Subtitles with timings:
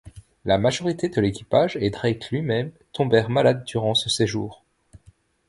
[0.45, 4.63] La majorité de l'équipage et Drake lui-même tombèrent malade durant ce séjour.